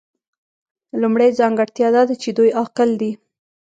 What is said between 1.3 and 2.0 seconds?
ځانګړتیا